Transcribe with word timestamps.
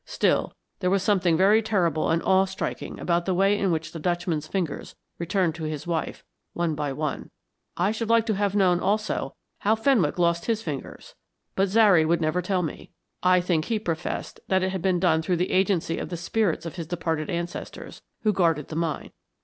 Still, 0.07 0.55
there 0.79 0.89
was 0.89 1.03
something 1.03 1.37
very 1.37 1.61
terrible 1.61 2.09
and 2.09 2.23
awe 2.23 2.45
striking 2.45 2.99
about 2.99 3.25
the 3.25 3.35
way 3.35 3.55
in 3.55 3.71
which 3.71 3.91
the 3.91 3.99
Dutchman's 3.99 4.47
fingers 4.47 4.95
returned 5.19 5.53
to 5.53 5.65
his 5.65 5.85
wife, 5.85 6.25
one 6.53 6.73
by 6.73 6.91
one. 6.91 7.29
I 7.77 7.91
should 7.91 8.09
like 8.09 8.25
to 8.25 8.33
have 8.33 8.55
known, 8.55 8.79
also, 8.79 9.35
how 9.59 9.75
Fenwick 9.75 10.17
lost 10.17 10.45
his 10.47 10.63
fingers. 10.63 11.13
But 11.53 11.69
Zary 11.69 12.03
would 12.03 12.19
never 12.19 12.41
tell 12.41 12.63
me. 12.63 12.89
I 13.21 13.41
think 13.41 13.65
he 13.65 13.77
professed 13.77 14.39
that 14.47 14.63
it 14.63 14.69
had 14.69 14.81
been 14.81 14.99
done 14.99 15.21
through 15.21 15.37
the 15.37 15.51
agency 15.51 15.99
of 15.99 16.09
the 16.09 16.17
spirits 16.17 16.65
of 16.65 16.77
his 16.77 16.87
departed 16.87 17.29
ancestors, 17.29 18.01
who 18.23 18.33
guarded 18.33 18.69
the 18.69 18.75
mine. 18.75 19.11